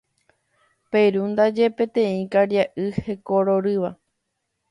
Peru 0.93 1.21
ndaje 1.31 1.65
peteĩ 1.77 2.19
karia'y 2.33 2.85
hekororýva. 3.05 3.89